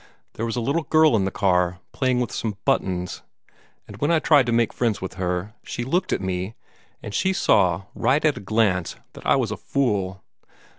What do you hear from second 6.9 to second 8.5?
and she saw, right at a